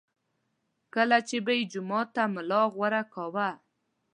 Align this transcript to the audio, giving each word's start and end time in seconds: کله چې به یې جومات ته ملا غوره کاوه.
کله 0.93 1.17
چې 1.27 1.37
به 1.45 1.51
یې 1.57 1.63
جومات 1.71 2.07
ته 2.15 2.23
ملا 2.33 2.61
غوره 2.73 3.01
کاوه. 3.13 3.49